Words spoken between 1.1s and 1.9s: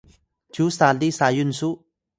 Sayun su?